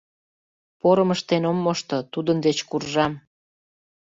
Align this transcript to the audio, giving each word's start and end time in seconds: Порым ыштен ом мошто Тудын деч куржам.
Порым 0.79 1.09
ыштен 1.15 1.43
ом 1.49 1.57
мошто 1.65 1.97
Тудын 2.13 2.37
деч 2.45 2.57
куржам. 2.69 3.13